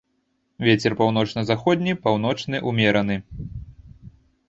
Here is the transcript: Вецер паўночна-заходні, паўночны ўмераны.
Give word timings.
Вецер 0.67 0.95
паўночна-заходні, 1.01 1.93
паўночны 2.07 2.65
ўмераны. 2.71 3.23